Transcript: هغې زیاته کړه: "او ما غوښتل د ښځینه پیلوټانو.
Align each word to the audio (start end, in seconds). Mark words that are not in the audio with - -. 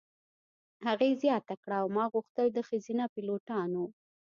هغې 0.87 1.09
زیاته 1.21 1.55
کړه: 1.61 1.75
"او 1.81 1.87
ما 1.95 2.05
غوښتل 2.13 2.47
د 2.53 2.59
ښځینه 2.67 3.03
پیلوټانو. 3.13 3.83